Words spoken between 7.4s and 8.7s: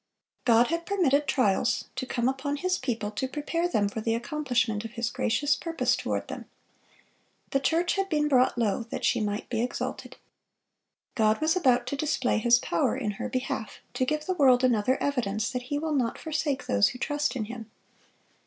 The church had been brought